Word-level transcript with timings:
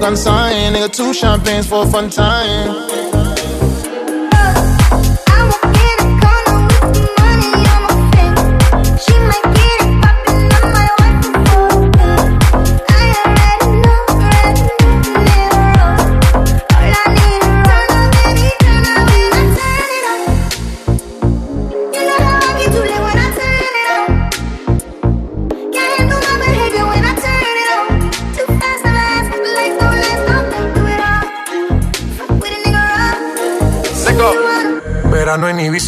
Gun 0.00 0.16
sign. 0.16 0.72
Nigga, 0.72 0.92
two 0.92 1.12
champagnes 1.12 1.66
for 1.66 1.84
a 1.84 1.86
fun 1.86 2.08
time. 2.10 3.05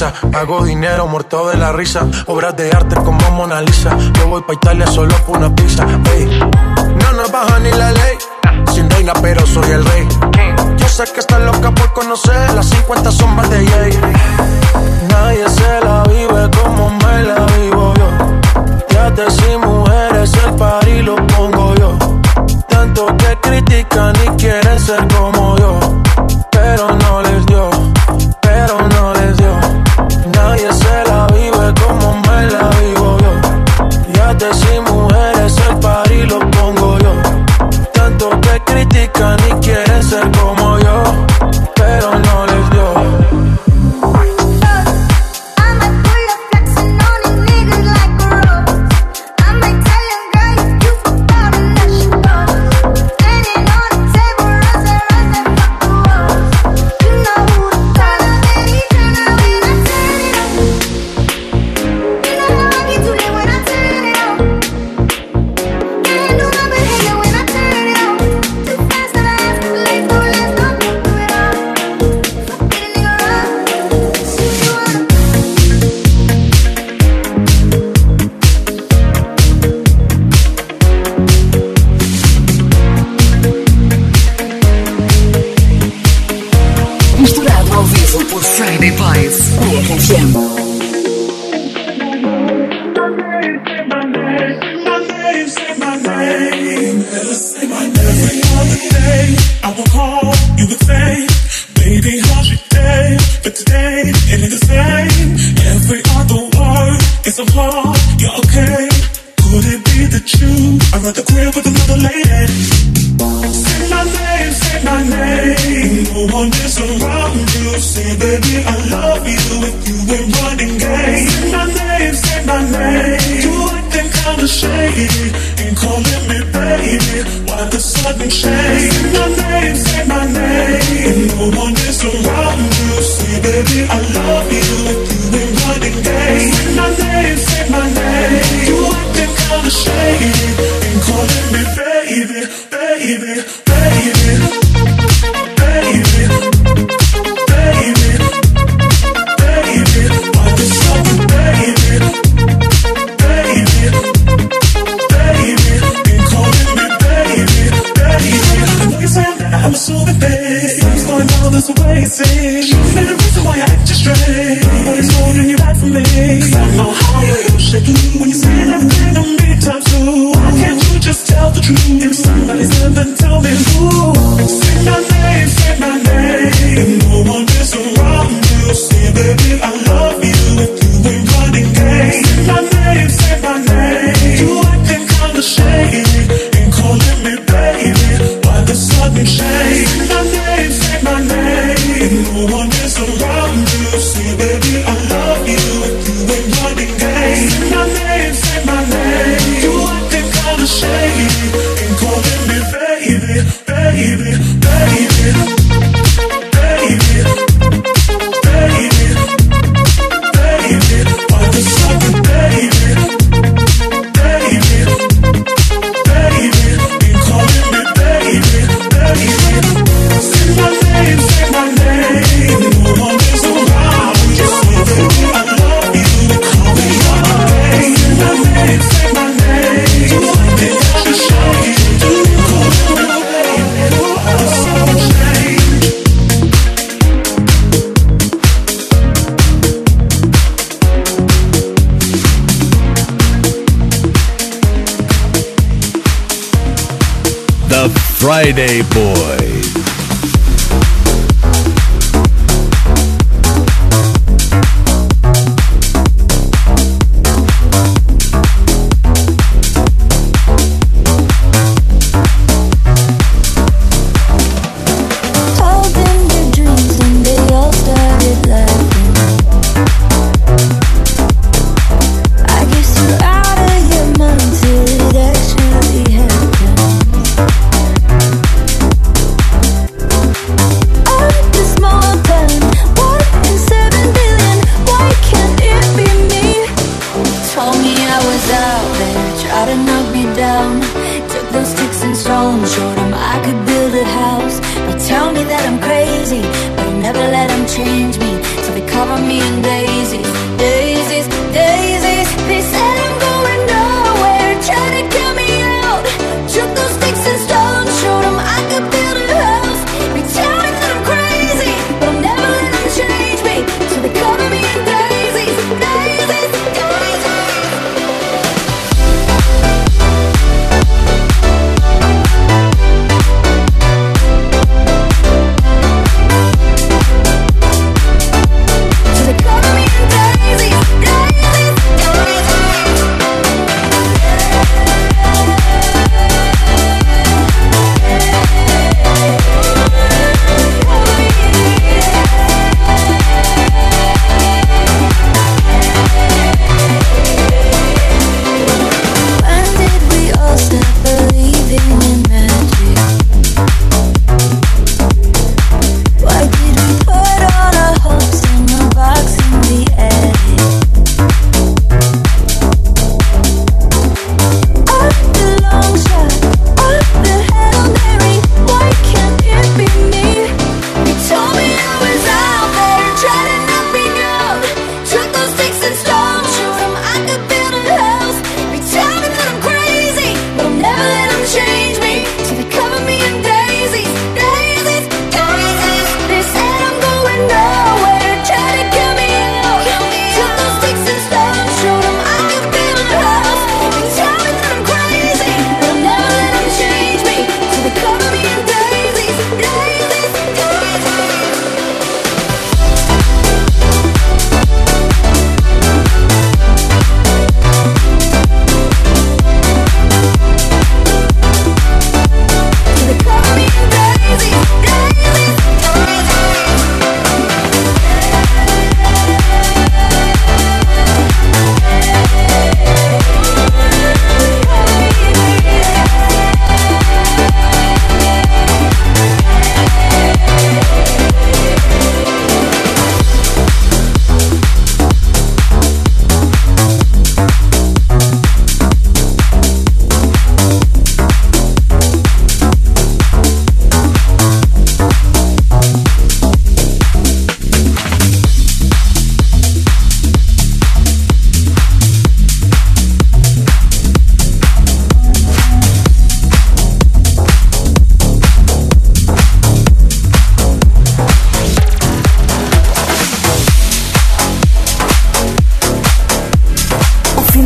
Hago 0.01 0.64
dinero 0.64 1.09
muerto 1.09 1.48
de 1.48 1.57
la 1.57 1.73
risa. 1.73 2.07
Obras 2.27 2.57
de 2.57 2.70
arte 2.70 2.95
como 2.97 3.19
Mona 3.33 3.61
Lisa. 3.61 3.91
Yo 4.14 4.29
voy 4.29 4.42
pa' 4.42 4.55
Italia 4.55 4.86
solo 4.86 5.13
por 5.27 5.39
una 5.39 5.53
pizza. 5.53 5.85
No 5.86 7.13
nos 7.14 7.33
baja 7.33 7.59
ni 7.59 7.70
la 7.73 7.91
ley. 7.91 8.17
Sin 8.73 8.89
reina, 8.89 9.13
pero 9.20 9.45
soy 9.45 9.69
el 9.73 9.85
rey. 9.85 10.07
Yo 10.77 10.89
sé 10.89 11.03
que 11.13 11.19
estás 11.19 11.41
loca 11.41 11.73
por 11.73 11.92
conocer 11.95 12.53
las 12.55 12.67
50 12.69 13.11
sombras 13.11 13.51
de 13.51 13.67
Jay. 13.67 14.01
Nadie 15.08 15.48
se 15.48 15.81
la 15.85 16.05
vive 16.05 16.48
como 16.63 16.91
me 16.91 17.23
la 17.25 17.47
vivo 17.58 17.92
yo. 17.95 19.11
te 19.17 19.31
sin 19.33 19.61
mujeres, 19.61 20.33
el 20.47 20.55
par 20.55 20.87
y 20.87 21.03
lo 21.03 21.17
pongo 21.27 21.75
yo. 21.75 21.98
Tanto 22.69 23.07
que 23.17 23.37
critican 23.42 24.14
y 24.25 24.29
quieren 24.37 24.79
ser 24.79 25.08
como 25.08 25.57
yo. 25.58 25.81
Pero 26.53 26.89
no 26.95 27.23
les 27.23 27.47
dio, 27.47 27.70
critican 39.18 39.39
y 39.48 39.61
quieren 39.61 40.02
ser 40.02 40.58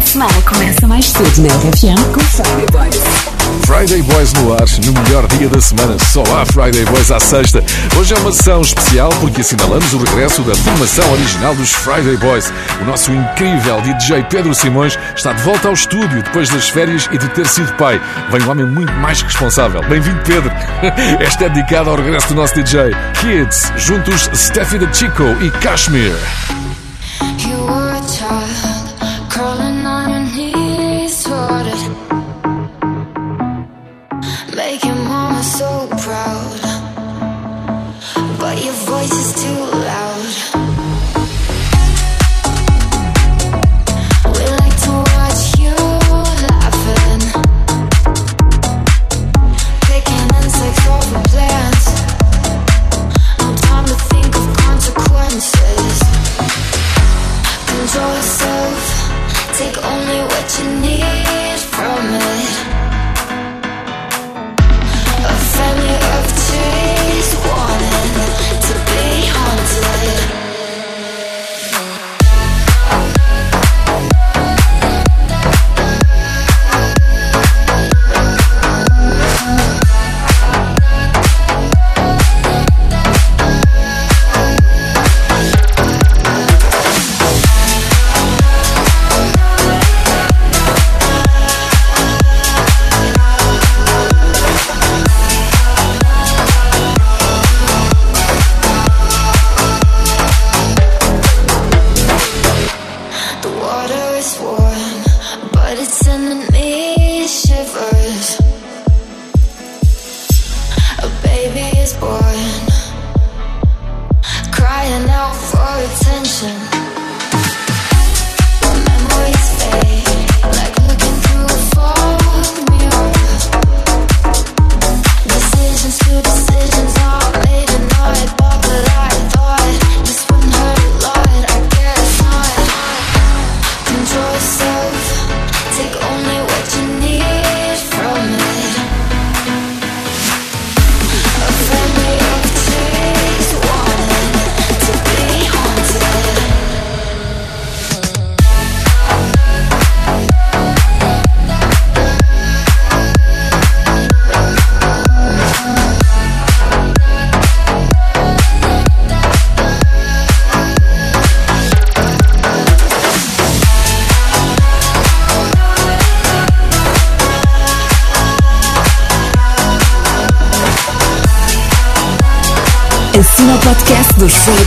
semana 0.06 0.42
começa 0.42 0.86
mais 0.86 1.06
cedo 1.06 1.42
na 1.42 1.48
RFM 1.48 2.12
com 2.12 2.20
Friday 2.20 2.66
Boys. 2.70 3.32
Friday 3.66 4.02
Boys 4.02 4.32
no 4.34 4.52
ar, 4.52 4.64
no 4.84 4.92
melhor 5.02 5.26
dia 5.28 5.48
da 5.48 5.60
semana. 5.60 5.96
Só 6.12 6.22
há 6.34 6.44
Friday 6.46 6.84
Boys 6.86 7.10
à 7.10 7.20
sexta. 7.20 7.62
Hoje 7.98 8.14
é 8.14 8.18
uma 8.18 8.32
sessão 8.32 8.60
especial 8.60 9.10
porque 9.20 9.40
assinalamos 9.40 9.92
o 9.92 9.98
regresso 9.98 10.42
da 10.42 10.54
formação 10.54 11.10
original 11.12 11.54
dos 11.54 11.72
Friday 11.72 12.16
Boys. 12.16 12.52
O 12.80 12.84
nosso 12.84 13.12
incrível 13.12 13.80
DJ 13.82 14.24
Pedro 14.24 14.54
Simões 14.54 14.98
está 15.14 15.32
de 15.32 15.42
volta 15.42 15.68
ao 15.68 15.74
estúdio 15.74 16.22
depois 16.22 16.48
das 16.48 16.68
férias 16.68 17.08
e 17.12 17.18
de 17.18 17.28
ter 17.30 17.46
sido 17.46 17.72
pai. 17.74 18.00
Vem 18.30 18.42
um 18.42 18.50
homem 18.50 18.66
muito 18.66 18.92
mais 18.94 19.22
responsável. 19.22 19.80
Bem-vindo, 19.88 20.20
Pedro. 20.24 20.50
Esta 21.20 21.44
é 21.44 21.48
dedicada 21.48 21.90
ao 21.90 21.96
regresso 21.96 22.28
do 22.28 22.34
nosso 22.34 22.54
DJ. 22.54 22.90
Kids, 23.20 23.72
juntos 23.76 24.28
Steffi 24.34 24.78
the 24.78 24.92
Chico 24.92 25.24
e 25.40 25.50
Kashmir. 25.50 26.12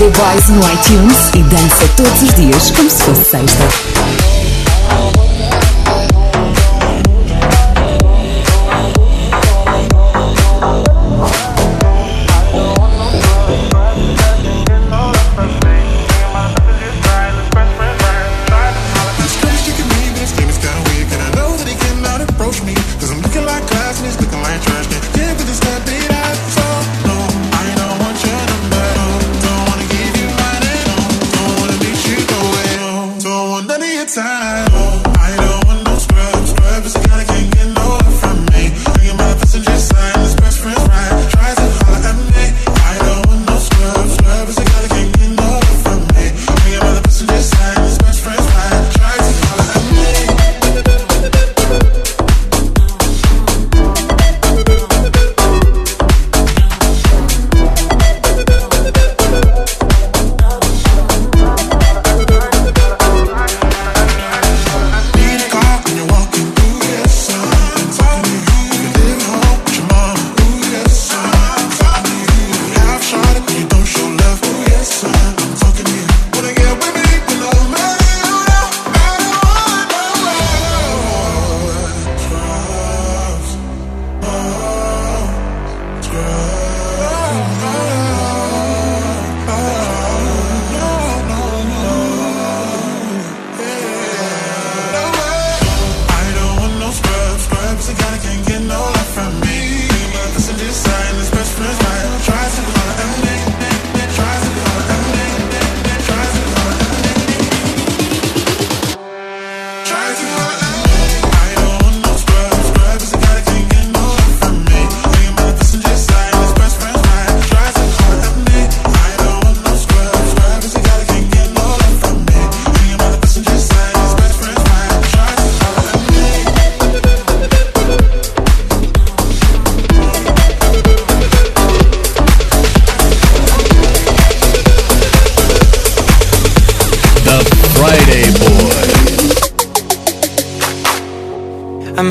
Friday 0.05 0.12
Boys 0.12 0.50
no 0.50 0.59
iTunes 0.71 1.29
e 1.33 1.43
dança 1.43 1.88
todos 1.95 2.21
os 2.21 2.33
dias 2.35 2.71
como 2.71 2.89
se 2.89 3.03
fosse 3.03 3.24
sexta. 3.24 4.25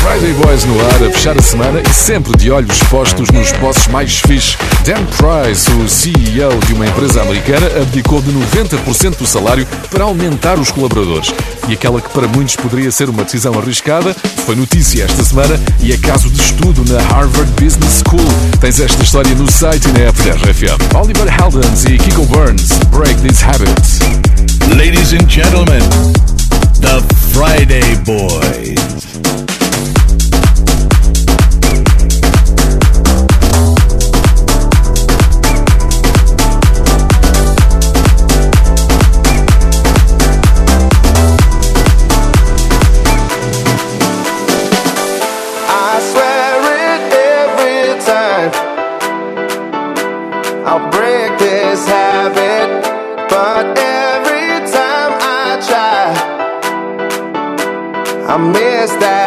Friday 0.00 0.32
Boys 0.32 0.64
no 0.64 0.80
ar 0.80 1.02
a 1.08 1.12
fechar 1.12 1.38
a 1.38 1.42
semana 1.42 1.82
e 1.82 1.92
sempre 1.92 2.34
de 2.36 2.50
olhos 2.50 2.78
postos 2.84 3.28
nos 3.30 3.52
bosses 3.52 3.86
mais 3.88 4.18
fixe. 4.20 4.56
Dan 4.82 5.04
Price, 5.16 5.70
o 5.72 5.88
CEO 5.88 6.58
de 6.66 6.72
uma 6.72 6.86
empresa 6.86 7.20
americana, 7.20 7.66
abdicou 7.66 8.22
de 8.22 8.32
90% 8.32 9.18
do 9.18 9.26
salário 9.26 9.66
para 9.90 10.04
aumentar 10.04 10.58
os 10.58 10.70
colaboradores. 10.70 11.32
E 11.68 11.74
aquela 11.74 12.00
que 12.00 12.08
para 12.08 12.26
muitos 12.26 12.56
poderia 12.56 12.90
ser 12.90 13.10
uma 13.10 13.24
decisão 13.24 13.52
arriscada 13.58 14.16
foi 14.46 14.56
notícia 14.56 15.04
esta 15.04 15.22
semana 15.22 15.60
e 15.80 15.92
é 15.92 15.98
caso 15.98 16.30
de 16.30 16.40
estudo 16.40 16.82
na 16.90 17.00
Harvard 17.02 17.50
Business 17.62 18.02
School. 18.02 18.24
Tens 18.58 18.80
esta 18.80 19.02
história 19.02 19.34
no 19.34 19.50
site 19.50 19.86
e 19.86 19.92
na 19.92 20.00
app 20.08 20.22
da 20.22 20.32
RFM. 20.32 20.94
Oliver 20.94 21.28
Heldens 21.28 21.84
e 21.84 21.98
Kiko 21.98 22.24
Burns, 22.24 22.70
Break 22.90 23.20
This 23.20 23.42
Habit. 23.42 23.70
Ladies 24.74 25.12
and 25.12 25.28
gentlemen, 25.28 25.82
the 26.80 27.02
Friday 27.32 27.96
Boys. 28.06 29.59
Miss 58.80 58.92
that 58.92 59.19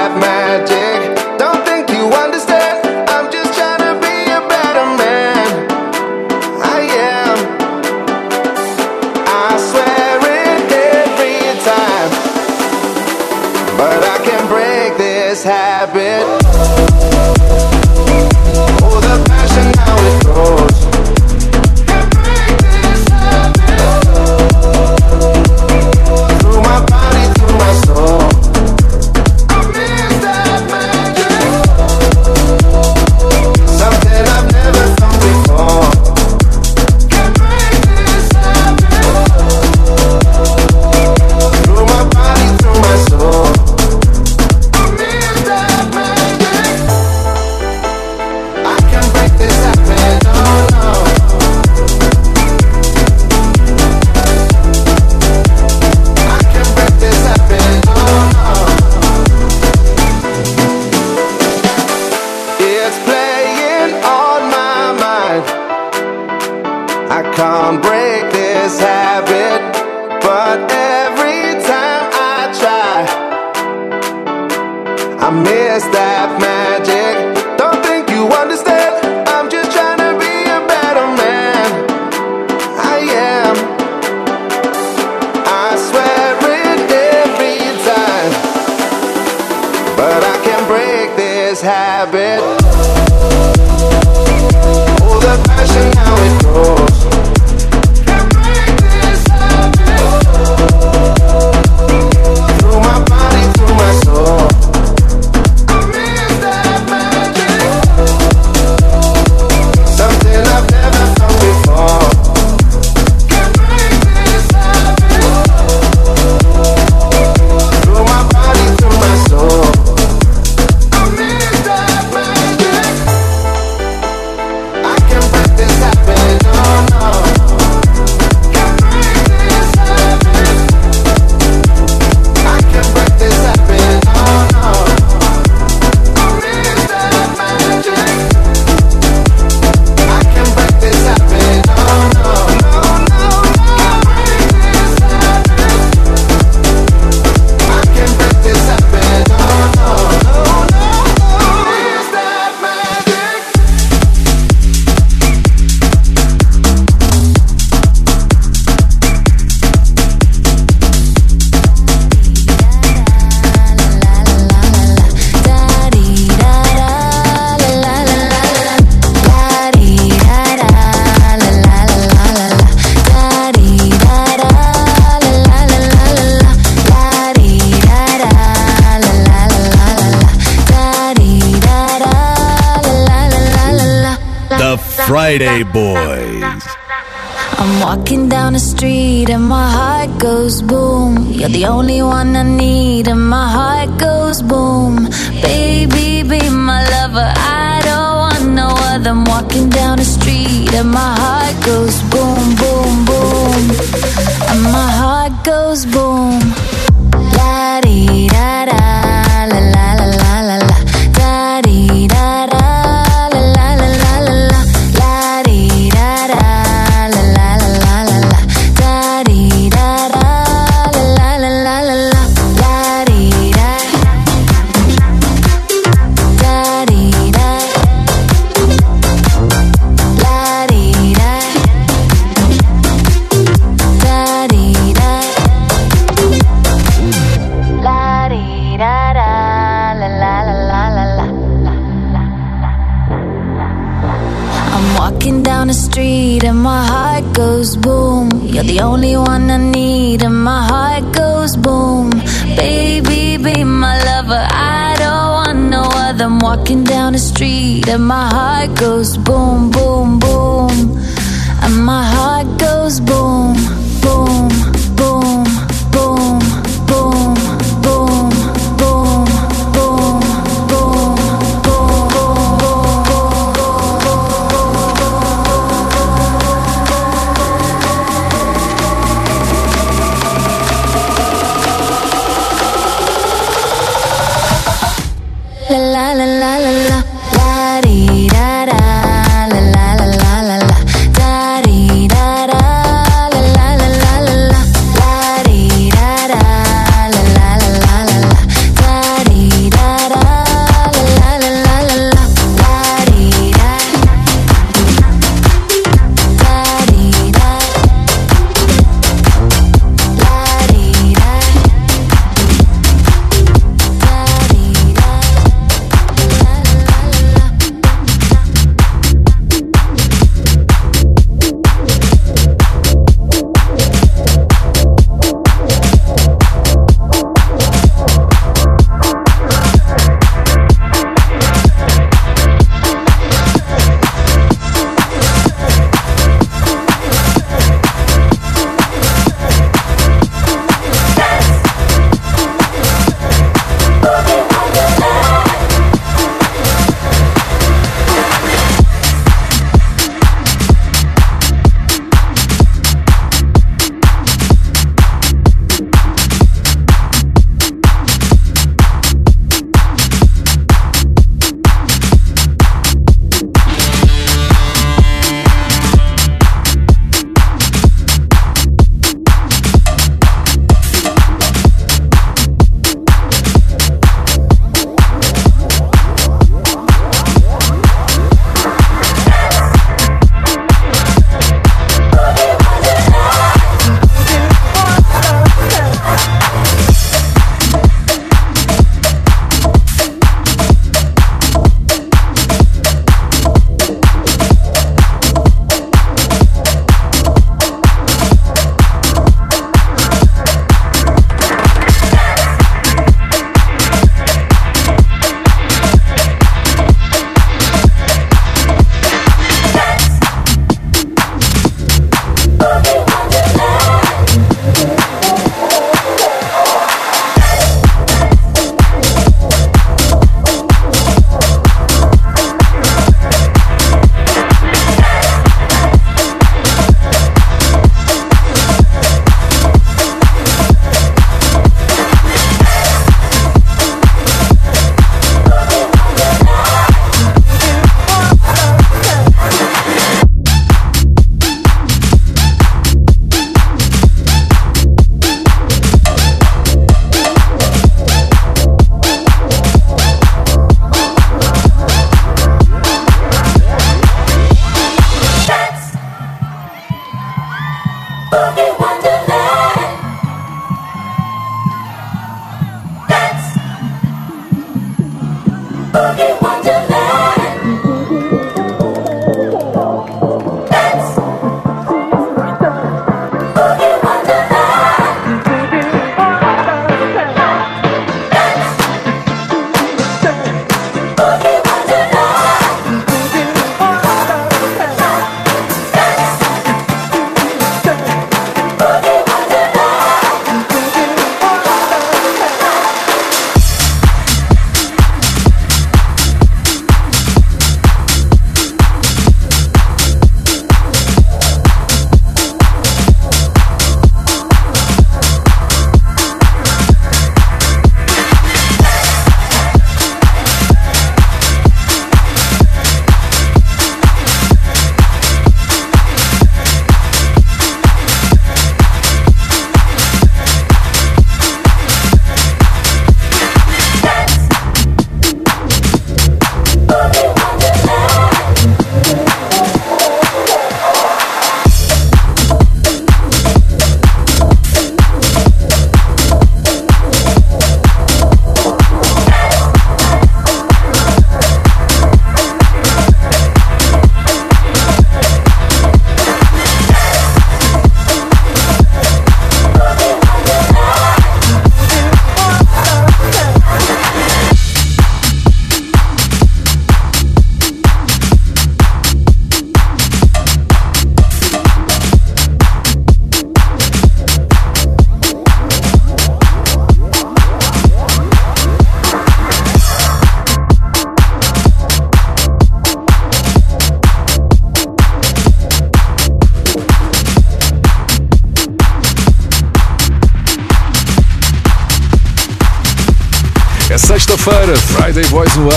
Friday 185.39 185.63
Boys. 185.63 185.82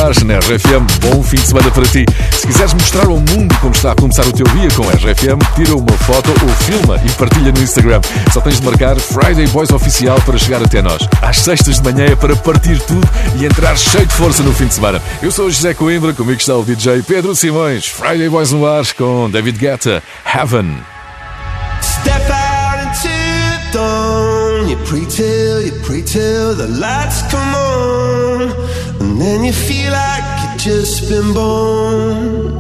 Ar, 0.07 0.25
na 0.25 0.39
RFM. 0.39 0.87
Bom 1.01 1.21
fim 1.21 1.35
de 1.35 1.49
semana 1.49 1.69
para 1.73 1.85
ti. 1.85 2.05
Se 2.31 2.47
quiseres 2.47 2.73
mostrar 2.75 3.07
ao 3.07 3.17
mundo 3.17 3.53
como 3.61 3.75
está 3.75 3.91
a 3.91 3.95
começar 3.97 4.25
o 4.25 4.33
teu 4.33 4.47
dia 4.47 4.69
com 4.77 4.89
a 4.89 4.93
RFM, 4.93 5.43
tira 5.57 5.75
uma 5.75 5.99
foto 5.99 6.31
ou 6.31 6.49
filma 6.65 7.01
e 7.05 7.11
partilha 7.11 7.51
no 7.51 7.61
Instagram. 7.61 8.01
Só 8.33 8.41
tens 8.41 8.61
de 8.61 8.67
marcar 8.67 8.95
Friday 8.95 9.49
Boys 9.49 9.71
Oficial 9.71 10.17
para 10.25 10.39
chegar 10.39 10.63
até 10.63 10.81
nós. 10.81 11.09
Às 11.21 11.39
sextas 11.39 11.81
de 11.81 11.93
manhã 11.93 12.05
é 12.13 12.15
para 12.15 12.37
partir 12.37 12.79
tudo 12.83 13.05
e 13.35 13.47
entrar 13.47 13.77
cheio 13.77 14.07
de 14.07 14.15
força 14.15 14.45
no 14.45 14.53
fim 14.53 14.67
de 14.67 14.75
semana. 14.75 15.03
Eu 15.21 15.33
sou 15.33 15.51
José 15.51 15.75
Coimbra, 15.75 16.13
comigo 16.13 16.39
está 16.39 16.55
o 16.55 16.65
DJ 16.65 17.03
Pedro 17.03 17.35
Simões. 17.35 17.87
Friday 17.87 18.29
Boys 18.29 18.53
no 18.53 18.65
ar 18.65 18.85
com 18.97 19.29
David 19.29 19.59
Guetta, 19.59 20.01
Heaven. 20.25 20.85
Step 21.83 22.31
out 22.31 22.81
into 22.81 23.09
the 23.09 23.73
dawn. 23.73 24.69
You 24.69 24.77
pray 24.87 25.05
till, 25.07 25.63
you 25.63 25.73
pray 25.85 26.03
till 26.03 26.55
the 26.55 26.69
lights 26.79 27.23
come 27.29 27.55
on. 27.57 28.76
And 29.17 29.25
then 29.25 29.45
you 29.45 29.53
feel 29.55 29.93
like 29.93 30.25
you've 30.43 30.61
just 30.61 31.09
been 31.09 31.33
born. 31.33 32.53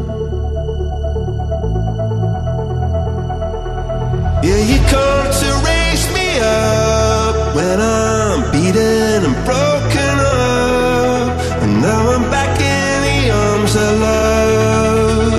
Yeah, 4.42 4.60
you 4.70 4.78
come 4.88 5.28
to 5.42 5.48
raise 5.68 6.04
me 6.16 6.28
up 6.40 7.54
when 7.54 7.78
I'm 7.78 8.50
beaten 8.52 9.26
and 9.28 9.36
broken 9.44 10.14
up. 10.24 11.62
And 11.62 11.82
now 11.82 12.02
I'm 12.14 12.24
back 12.30 12.58
in 12.58 13.02
the 13.06 13.30
arms 13.44 13.76
of 13.76 14.00
love. 14.00 15.34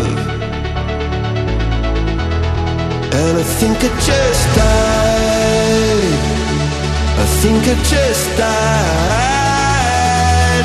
And 3.22 3.38
I 3.40 3.46
think 3.58 3.78
I 3.82 3.90
just 4.06 4.44
died. 4.62 6.14
I 7.18 7.26
think 7.42 7.64
I 7.64 7.76
just 7.90 8.38
died. 8.38 9.27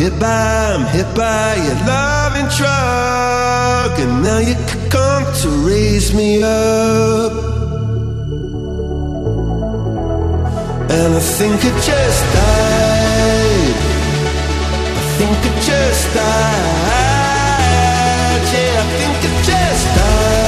Hit 0.00 0.16
by, 0.18 0.72
I'm 0.74 0.86
hit 0.96 1.14
by 1.14 1.56
your 1.56 1.78
loving 1.84 2.48
drug. 2.56 4.00
And 4.00 4.22
now 4.22 4.38
you 4.38 4.54
come 4.88 5.24
to 5.42 5.48
raise 5.68 6.14
me 6.14 6.42
up. 6.42 7.32
And 10.96 11.14
I 11.20 11.22
think 11.36 11.60
I 11.68 11.72
just 11.90 12.22
died. 12.38 13.76
I 14.96 15.02
think 15.18 15.38
I 15.48 15.52
just 15.68 16.04
died. 16.14 17.60
Yeah, 18.54 18.80
I 18.80 18.84
think 18.98 19.18
I 19.28 19.32
just 19.50 19.84
died. 19.98 20.40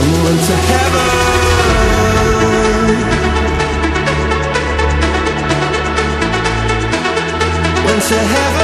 I 0.00 0.04
went 0.24 0.40
to 0.48 0.56
heaven. 0.70 1.39
To 8.10 8.16
heaven. 8.16 8.59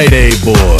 Friday, 0.00 0.30
boy. 0.42 0.79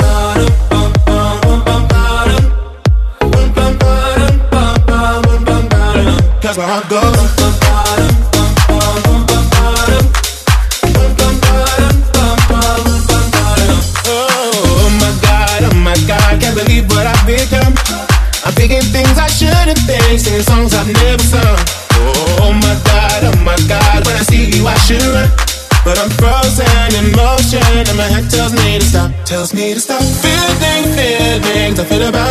Oh, 6.53 6.57
oh, 6.57 8.41
believe 16.53 16.91
what 16.91 17.07
I've 17.07 17.25
become. 17.25 17.71
I'm 18.43 18.51
thinking 18.51 18.81
things 18.91 19.17
I 19.17 19.27
shouldn't 19.27 19.79
think, 19.87 20.19
singing 20.19 20.41
songs 20.43 20.73
I've 20.73 20.91
never 20.91 21.23
sung. 21.23 21.57
Oh 22.43 22.51
my 22.51 22.75
god, 22.83 23.23
oh 23.31 23.37
my 23.45 23.55
god, 23.71 24.05
when 24.05 24.17
I 24.17 24.23
see 24.27 24.51
you 24.51 24.67
I 24.67 24.75
should 24.83 25.01
run. 25.03 25.31
But 25.85 25.99
I'm 25.99 26.09
frozen 26.19 26.67
in 26.99 27.15
motion, 27.15 27.63
and 27.63 27.95
my 27.95 28.11
head 28.11 28.29
tells 28.29 28.51
me 28.51 28.77
to 28.77 28.85
stop, 28.85 29.11
tells 29.23 29.53
me 29.53 29.73
to 29.73 29.79
stop. 29.79 30.03
Feeling 30.03 30.83
feelings 30.99 31.79
I 31.79 31.85
feel 31.85 32.09
about 32.09 32.30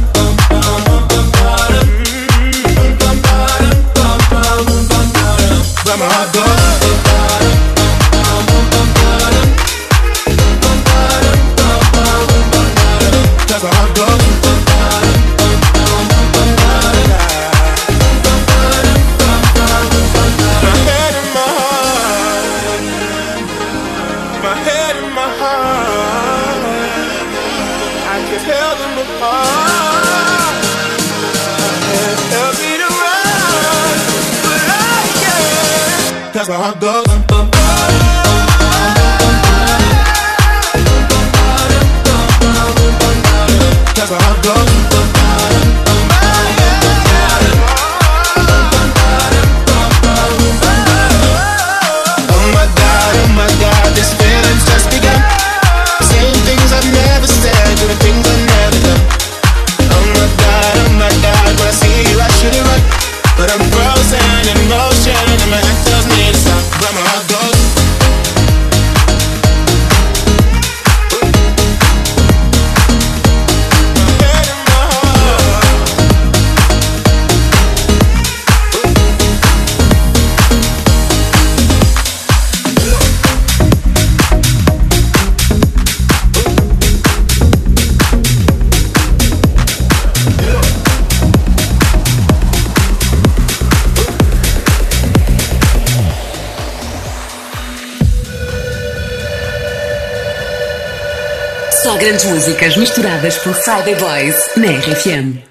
grandes 102.01 102.25
músicas 102.25 102.77
misturadas 102.77 103.37
por 103.37 103.53
Friday 103.53 103.93
Boys 103.95 104.35
na 104.57 104.71
RFM. 104.71 105.50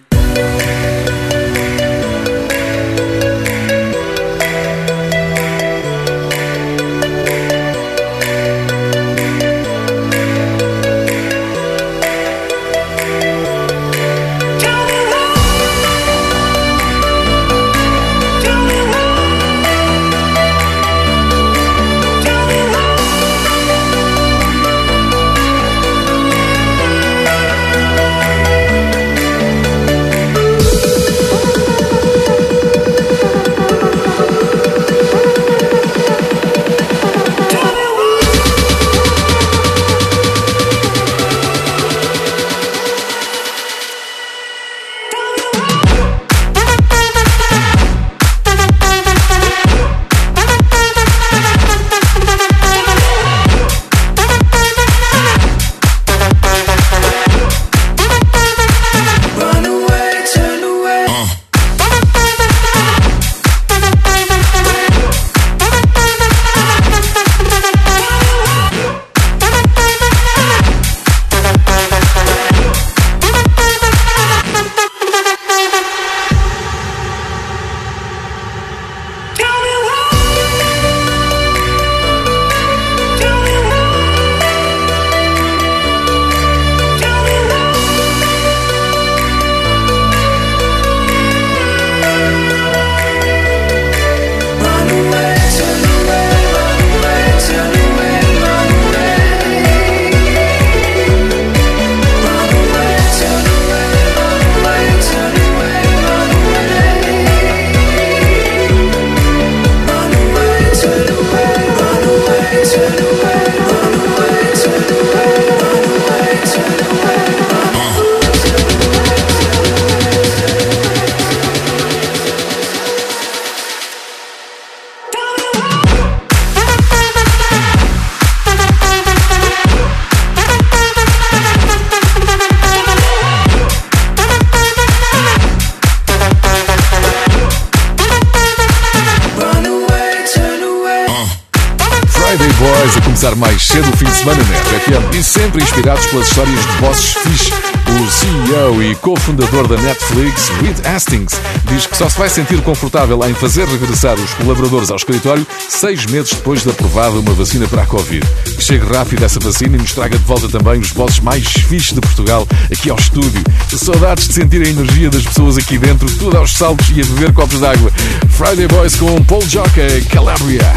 Sempre 145.50 145.64
inspirados 145.64 146.06
pelas 146.06 146.28
histórias 146.28 146.60
de 146.60 146.72
bosses 146.80 147.12
fixe. 147.14 147.50
O 147.50 148.10
CEO 148.10 148.82
e 148.84 148.94
cofundador 148.94 149.66
da 149.66 149.76
Netflix, 149.78 150.48
Reed 150.60 150.76
Hastings, 150.86 151.32
diz 151.64 151.86
que 151.86 151.96
só 151.96 152.08
se 152.08 152.16
vai 152.16 152.28
sentir 152.28 152.62
confortável 152.62 153.18
em 153.28 153.34
fazer 153.34 153.66
regressar 153.66 154.14
os 154.14 154.32
colaboradores 154.34 154.90
ao 154.90 154.96
escritório 154.96 155.44
seis 155.68 156.06
meses 156.06 156.34
depois 156.34 156.62
de 156.62 156.70
aprovada 156.70 157.18
uma 157.18 157.32
vacina 157.32 157.66
para 157.66 157.82
a 157.82 157.86
Covid. 157.86 158.24
Que 158.44 158.62
chegue 158.62 158.86
rápido 158.86 159.24
essa 159.24 159.40
vacina 159.40 159.76
e 159.76 159.80
nos 159.80 159.92
traga 159.92 160.16
de 160.16 160.24
volta 160.24 160.48
também 160.48 160.78
os 160.78 160.92
bosses 160.92 161.18
mais 161.18 161.44
fixes 161.44 161.94
de 161.94 162.00
Portugal 162.00 162.46
aqui 162.72 162.88
ao 162.88 162.96
estúdio. 162.96 163.42
Saudades 163.76 164.28
de 164.28 164.34
sentir 164.34 164.64
a 164.64 164.68
energia 164.68 165.10
das 165.10 165.24
pessoas 165.24 165.58
aqui 165.58 165.78
dentro, 165.78 166.08
tudo 166.16 166.36
aos 166.36 166.52
saltos 166.52 166.90
e 166.90 167.00
a 167.00 167.04
beber 167.04 167.32
copos 167.32 167.58
d'água. 167.58 167.90
Friday 168.30 168.68
Boys 168.68 168.94
com 168.94 169.20
Paul 169.24 169.42
Jockey, 169.48 170.04
Calabria. 170.10 170.72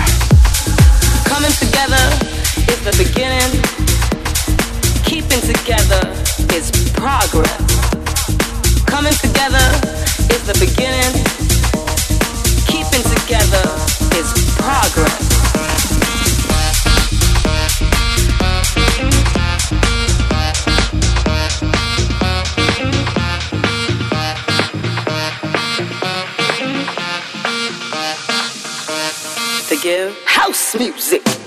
Coming 1.29 1.51
together 1.51 2.33
the 2.83 2.91
beginning. 2.97 3.82
Keeping 5.13 5.41
together 5.41 6.09
is 6.55 6.71
progress. 6.95 7.53
Coming 8.87 9.13
together 9.13 9.63
is 10.33 10.41
the 10.47 10.57
beginning. 10.59 11.13
Keeping 12.65 13.05
together 13.13 13.61
is 14.17 14.33
progress. 14.57 15.29
To 29.69 29.75
give 29.79 30.17
house 30.25 30.73
music. 30.73 31.42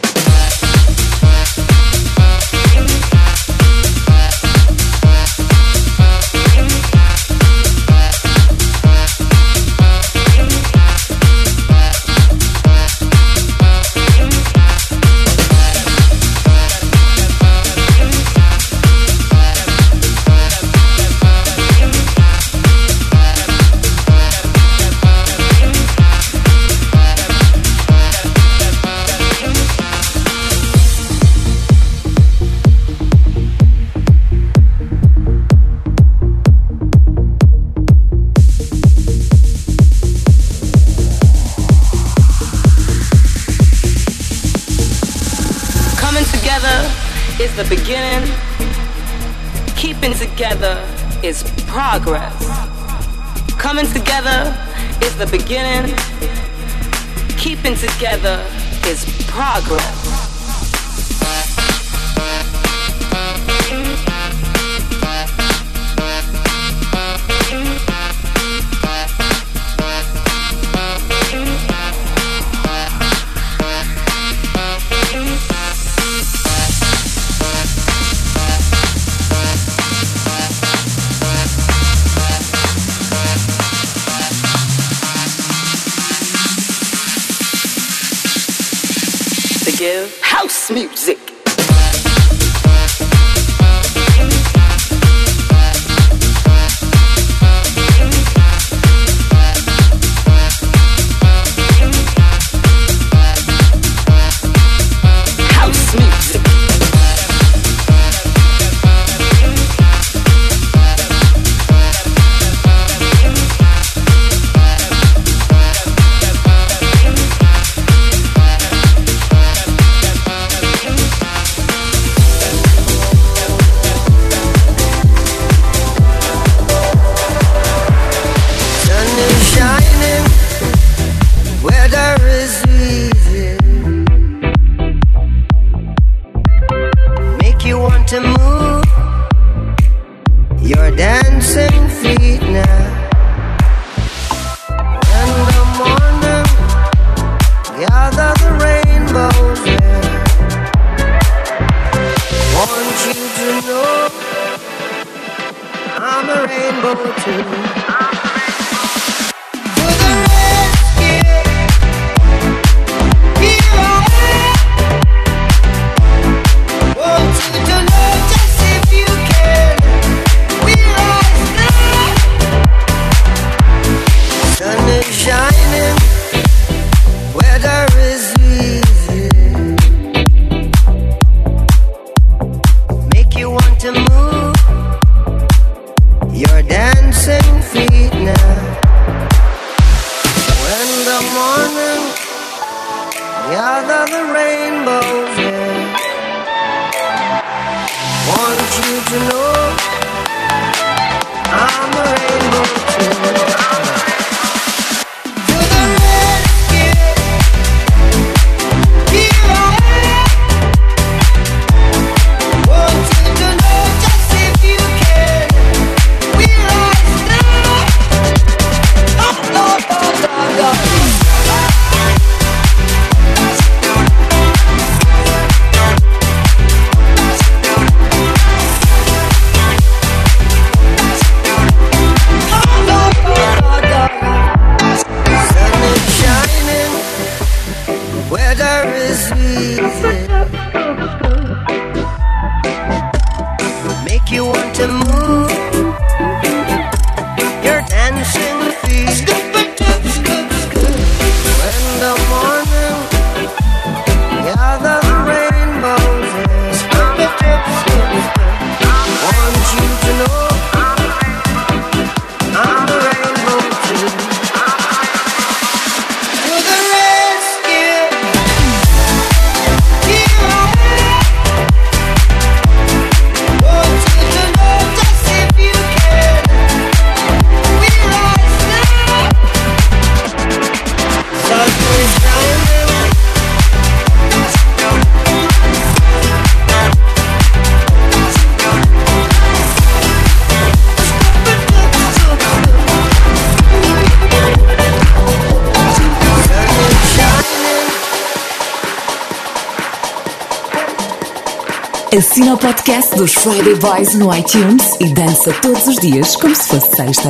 Assina 302.16 302.54
o 302.54 302.56
podcast 302.58 303.14
dos 303.16 303.34
Friday 303.34 303.74
Boys 303.74 304.14
no 304.14 304.34
iTunes 304.34 304.96
e 305.00 305.12
dança 305.12 305.52
todos 305.60 305.86
os 305.86 305.96
dias 305.96 306.34
como 306.36 306.54
se 306.54 306.68
fosse 306.68 306.96
sexta. 306.96 307.28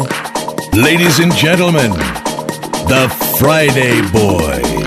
Ladies 0.75 1.19
and 1.19 1.33
gentlemen, 1.33 1.91
the 2.87 3.09
Friday 3.39 4.03
Boys. 4.13 4.86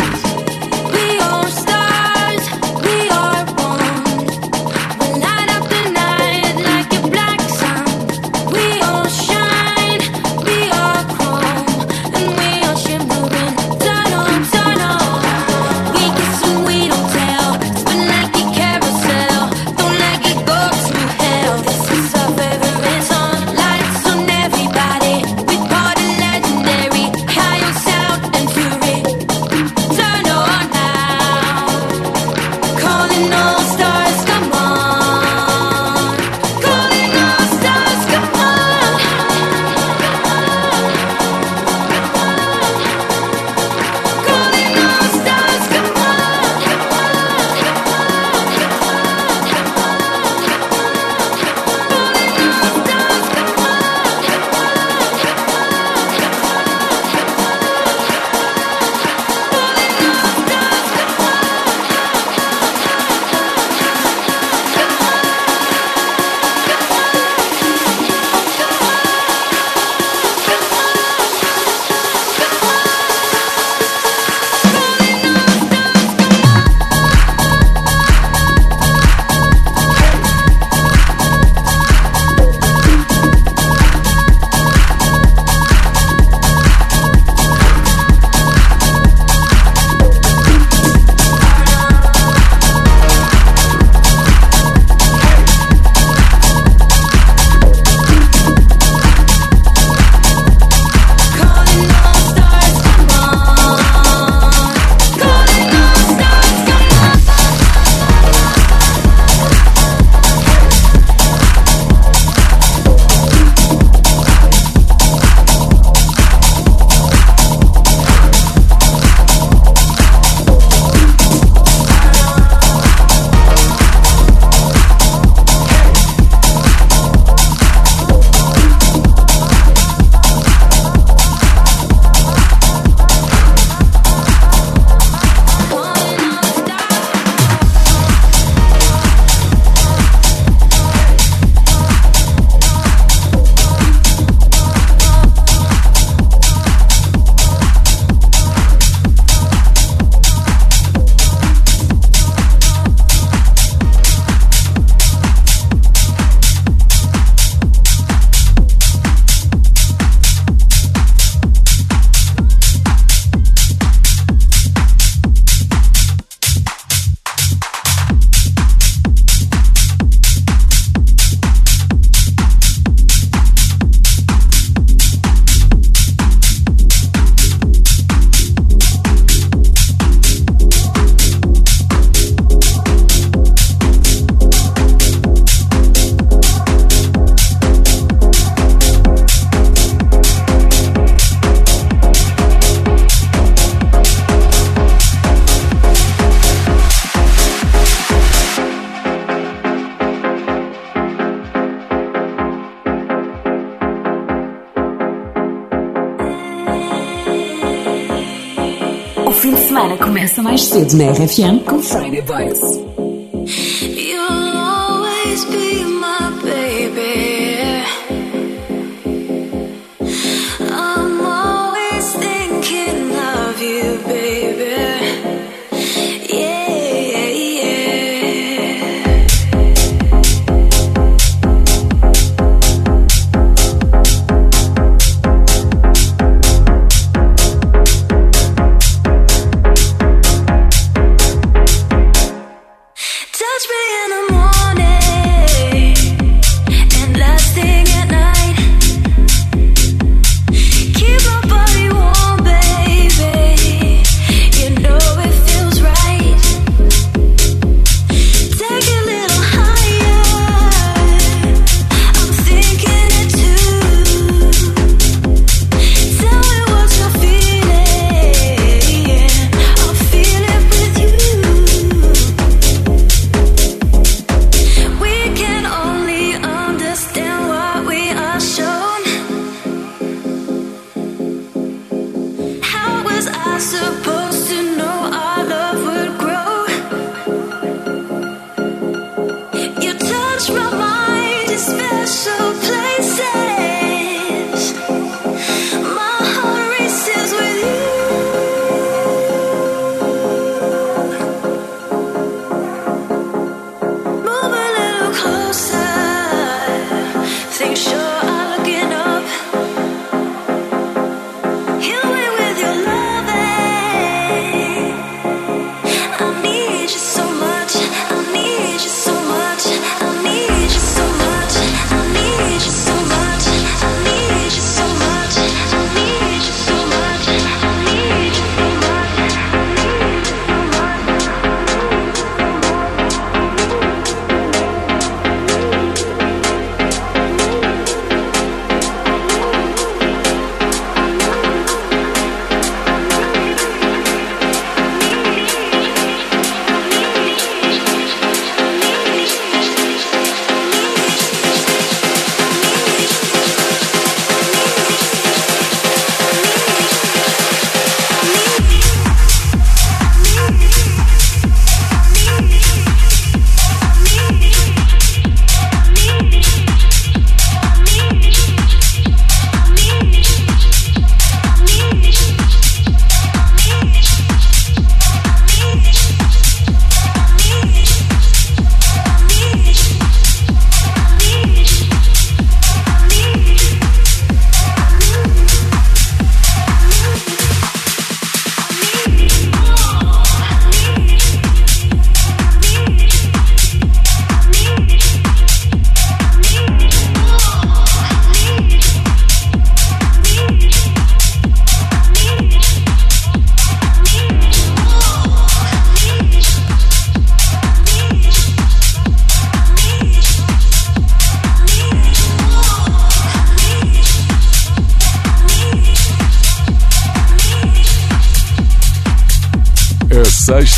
Cedo 210.69 210.97
na 210.97 211.11
RFM 211.11 211.63
com 211.65 211.81
Friday 211.81 212.21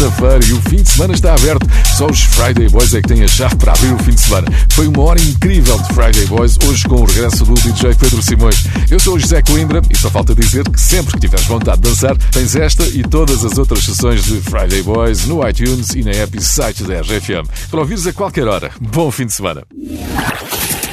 sexta-feira 0.01 0.43
e 0.45 0.53
o 0.53 0.61
fim 0.63 0.77
de 0.77 0.89
semana 0.89 1.13
está 1.13 1.33
aberto. 1.35 1.67
Só 1.95 2.07
os 2.07 2.21
Friday 2.21 2.67
Boys 2.69 2.93
é 2.93 3.01
que 3.01 3.07
têm 3.07 3.23
a 3.23 3.27
chave 3.27 3.55
para 3.57 3.73
abrir 3.73 3.93
o 3.93 3.99
fim 3.99 4.11
de 4.11 4.21
semana. 4.21 4.47
Foi 4.71 4.87
uma 4.87 5.01
hora 5.03 5.21
incrível 5.21 5.77
de 5.77 5.93
Friday 5.93 6.25
Boys, 6.25 6.57
hoje 6.65 6.87
com 6.87 6.95
o 6.95 7.05
regresso 7.05 7.45
do 7.45 7.53
DJ 7.53 7.93
Pedro 7.93 8.21
Simões. 8.21 8.65
Eu 8.89 8.99
sou 8.99 9.15
o 9.15 9.19
José 9.19 9.43
Coimbra 9.43 9.81
e 9.89 9.95
só 9.95 10.09
falta 10.09 10.33
dizer 10.33 10.67
que 10.67 10.79
sempre 10.79 11.13
que 11.13 11.19
tiveres 11.19 11.45
vontade 11.45 11.81
de 11.81 11.89
dançar, 11.89 12.17
tens 12.31 12.55
esta 12.55 12.83
e 12.87 13.03
todas 13.03 13.45
as 13.45 13.57
outras 13.57 13.83
sessões 13.83 14.23
de 14.23 14.41
Friday 14.41 14.81
Boys 14.81 15.25
no 15.27 15.47
iTunes 15.47 15.89
e 15.91 16.03
na 16.03 16.11
app 16.11 16.41
site 16.41 16.83
da 16.83 17.01
RFM. 17.01 17.47
Para 17.69 17.79
ouvires 17.79 18.07
a 18.07 18.13
qualquer 18.13 18.47
hora. 18.47 18.71
Bom 18.81 19.11
fim 19.11 19.27
de 19.27 19.33
semana. 19.33 19.63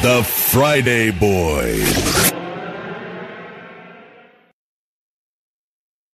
The 0.02 0.22
Friday 0.22 1.12
Boys. 1.12 2.37